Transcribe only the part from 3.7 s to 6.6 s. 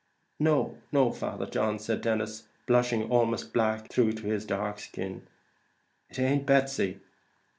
through his dark skin; "it ain't